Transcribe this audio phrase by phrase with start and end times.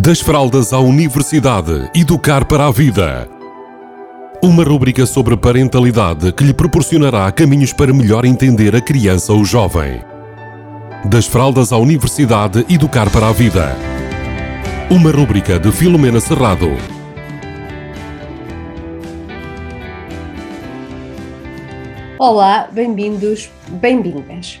[0.00, 3.28] Das fraldas à universidade, educar para a vida.
[4.40, 10.00] Uma rúbrica sobre parentalidade que lhe proporcionará caminhos para melhor entender a criança ou jovem.
[11.04, 13.74] Das fraldas à universidade, educar para a vida.
[14.88, 16.68] Uma rúbrica de Filomena Serrado.
[22.20, 24.60] Olá, bem-vindos, bem-vindas.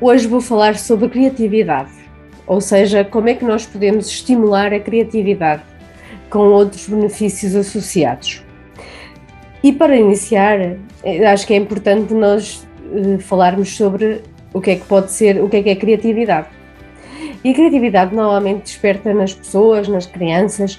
[0.00, 1.97] Hoje vou falar sobre criatividade,
[2.48, 5.62] ou seja, como é que nós podemos estimular a criatividade
[6.30, 8.42] com outros benefícios associados.
[9.62, 10.58] E para iniciar,
[11.04, 15.42] eh, acho que é importante nós uh, falarmos sobre o que é que pode ser,
[15.42, 16.48] o que é que é criatividade.
[17.44, 20.78] E a criatividade normalmente desperta nas pessoas, nas crianças,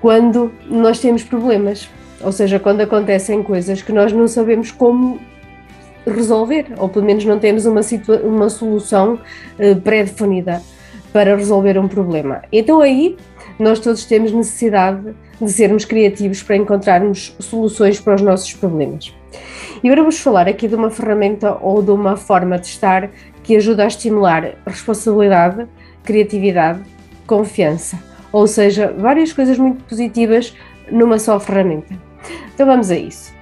[0.00, 1.88] quando nós temos problemas,
[2.20, 5.18] ou seja, quando acontecem coisas que nós não sabemos como
[6.06, 7.80] resolver, ou pelo menos não temos uma,
[8.24, 9.14] uma solução
[9.58, 10.62] uh, pré-definida
[11.12, 12.42] para resolver um problema.
[12.52, 13.16] Então aí
[13.58, 19.14] nós todos temos necessidade de sermos criativos para encontrarmos soluções para os nossos problemas.
[19.82, 23.10] E agora vamos falar aqui de uma ferramenta ou de uma forma de estar
[23.42, 25.66] que ajuda a estimular responsabilidade,
[26.04, 26.80] criatividade,
[27.26, 27.98] confiança,
[28.32, 30.54] ou seja, várias coisas muito positivas
[30.90, 31.94] numa só ferramenta.
[32.54, 33.32] Então vamos a isso.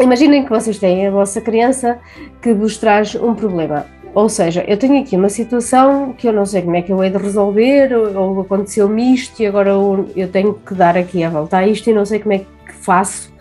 [0.00, 1.98] Imaginem que vocês têm a vossa criança
[2.42, 3.86] que vos traz um problema.
[4.14, 7.02] Ou seja, eu tenho aqui uma situação que eu não sei como é que eu
[7.02, 11.30] hei de resolver, ou, aconteceu-me isto e agora eu, eu, tenho que dar aqui a
[11.30, 13.32] volta a isto e não sei como é que faço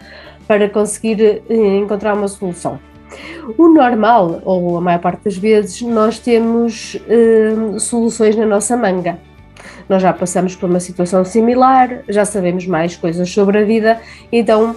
[0.47, 2.79] para conseguir eh, encontrar uma solução.
[3.55, 9.19] O normal, ou a maior parte das vezes, nós temos eh, soluções na nossa manga.
[9.87, 14.75] Nós já passamos por uma situação similar, já sabemos mais coisas sobre a vida, então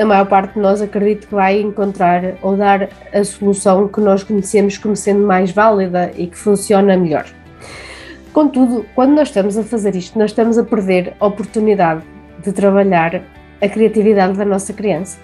[0.00, 4.22] a maior parte de nós acredito que vai encontrar ou dar a solução que nós
[4.22, 7.26] conhecemos como sendo mais válida e que funciona melhor.
[8.32, 12.02] Contudo, quando nós estamos a fazer isto, nós estamos a perder a oportunidade
[12.42, 13.22] de trabalhar
[13.60, 15.18] a criatividade da nossa criança.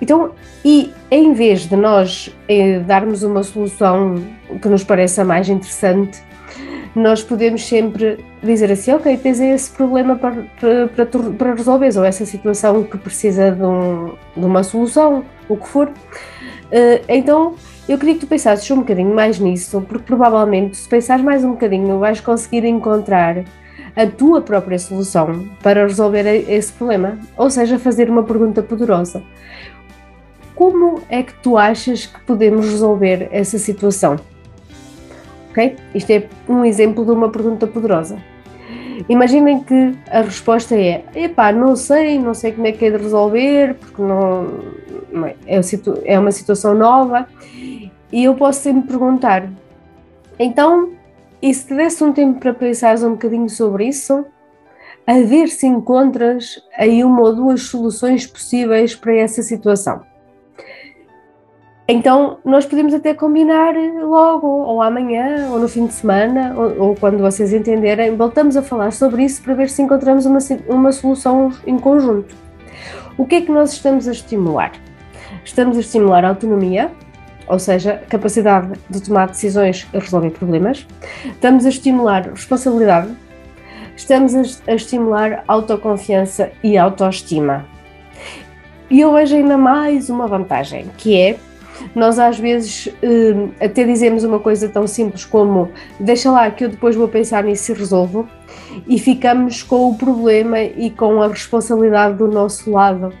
[0.00, 0.32] Então,
[0.64, 4.16] e em vez de nós eh, darmos uma solução
[4.60, 6.22] que nos pareça mais interessante,
[6.94, 12.26] nós podemos sempre dizer assim, ok, tens esse problema para, para, para, resolver, ou essa
[12.26, 15.88] situação que precisa de, um, de uma solução, o que for.
[15.88, 17.54] Uh, então,
[17.88, 21.50] eu queria que tu pensasses um bocadinho mais nisso, porque provavelmente, se pensares mais um
[21.50, 23.44] bocadinho, vais conseguir encontrar
[23.96, 27.18] a tua própria solução para resolver esse problema.
[27.36, 29.22] Ou seja, fazer uma pergunta poderosa.
[30.54, 34.16] Como é que tu achas que podemos resolver essa situação?
[35.50, 35.76] Ok?
[35.94, 38.18] Isto é um exemplo de uma pergunta poderosa.
[39.08, 42.96] Imaginem que a resposta é: epá, não sei, não sei como é que é de
[42.96, 44.48] resolver, porque não,
[45.12, 45.60] não é, é,
[46.04, 47.26] é uma situação nova,
[48.12, 49.48] e eu posso sempre perguntar:
[50.38, 50.92] então,
[51.40, 54.24] e se te desse um tempo para pensares um bocadinho sobre isso,
[55.06, 60.02] a ver se encontras aí uma ou duas soluções possíveis para essa situação?
[61.86, 66.96] Então, nós podemos até combinar logo, ou amanhã, ou no fim de semana, ou, ou,
[66.96, 71.52] quando vocês entenderem, voltamos a falar sobre isso para ver se encontramos uma, uma solução
[71.66, 72.34] em conjunto.
[73.18, 74.72] O que é que nós estamos a estimular?
[75.44, 76.90] Estamos a estimular a autonomia,
[77.46, 80.86] ou seja, capacidade de tomar decisões e resolver problemas.
[81.26, 83.14] Estamos a estimular responsabilidade.
[83.94, 87.66] Estamos a, a estimular autoconfiança e autoestima.
[88.90, 91.36] E eu vejo ainda mais uma vantagem, que é
[91.94, 96.68] nós às vezes hum, até dizemos uma coisa tão simples como deixa lá que eu
[96.68, 98.28] depois vou pensar nisso e resolvo,
[98.86, 103.12] e ficamos com o problema e com a responsabilidade do nosso lado.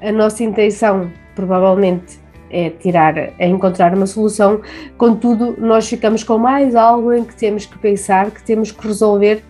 [0.00, 2.20] A nossa intenção, provavelmente,
[2.50, 4.60] é tirar, é encontrar uma solução,
[4.98, 9.42] contudo, nós ficamos com mais algo em que temos que pensar, que temos que resolver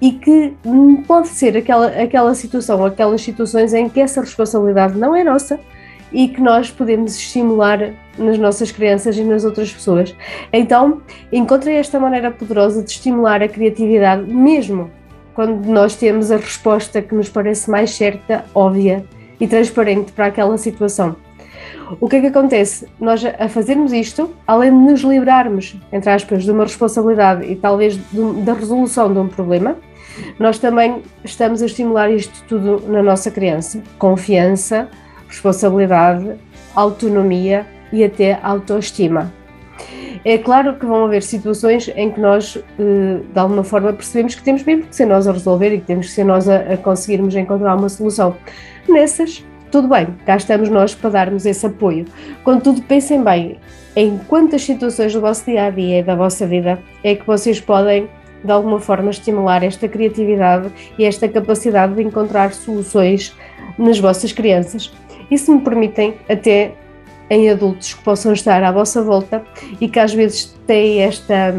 [0.00, 0.54] e que
[1.06, 5.60] pode ser aquela, aquela situação, aquelas situações em que essa responsabilidade não é nossa,
[6.12, 10.14] e que nós podemos estimular nas nossas crianças e nas outras pessoas.
[10.52, 14.90] Então, encontrei esta maneira poderosa de estimular a criatividade, mesmo
[15.34, 19.04] quando nós temos a resposta que nos parece mais certa, óbvia
[19.40, 21.16] e transparente para aquela situação.
[22.00, 22.86] O que é que acontece?
[23.00, 27.94] Nós, a fazermos isto, além de nos livrarmos, entre aspas, de uma responsabilidade e talvez
[27.94, 29.76] de, da resolução de um problema,
[30.38, 33.82] nós também estamos a estimular isto tudo na nossa criança.
[33.98, 34.88] Confiança,
[35.30, 36.34] responsabilidade,
[36.74, 39.32] autonomia e até autoestima.
[40.22, 44.42] É claro que vão haver situações em que nós, eh, de alguma forma, percebemos que
[44.42, 47.34] temos mesmo que ser nós a resolver e que temos que ser nós a, conseguirmos
[47.34, 48.36] encontrar uma solução.
[48.86, 52.04] Nessas, tudo bem, cá estamos nós para darmos esse apoio.
[52.44, 53.56] Contudo, pensem bem
[53.96, 57.58] em quantas situações do vosso dia a dia e da vossa vida é que vocês
[57.58, 58.06] podem
[58.44, 63.36] de alguma forma, estimular esta criatividade e esta capacidade de encontrar soluções
[63.78, 64.92] nas vossas crianças.
[65.30, 66.74] E se me permitem, até
[67.30, 69.44] em adultos que possam estar à vossa volta
[69.80, 71.54] e que às vezes têm esta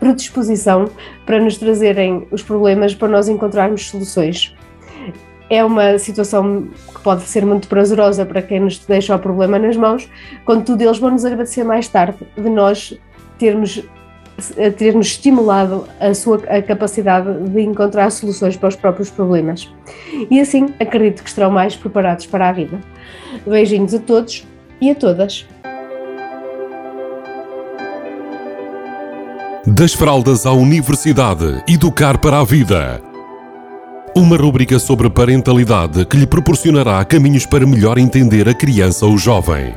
[0.00, 0.90] predisposição
[1.24, 4.54] para nos trazerem os problemas para nós encontrarmos soluções.
[5.48, 9.76] É uma situação que pode ser muito prazerosa para quem nos deixa o problema nas
[9.76, 10.10] mãos,
[10.44, 12.98] contudo, eles vão nos agradecer mais tarde de nós
[13.38, 13.84] termos
[14.76, 19.70] ter-nos estimulado a sua a capacidade de encontrar soluções para os próprios problemas.
[20.30, 22.80] E assim, acredito que estarão mais preparados para a vida.
[23.46, 24.46] Beijinhos a todos
[24.80, 25.46] e a todas.
[29.66, 33.02] Das fraldas à universidade, educar para a vida.
[34.14, 39.74] Uma rúbrica sobre parentalidade que lhe proporcionará caminhos para melhor entender a criança ou jovem.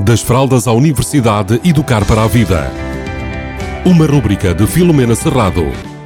[0.00, 2.87] Das fraldas à universidade, educar para a vida.
[3.84, 5.97] Uma rúbrica de Filomena Serrado.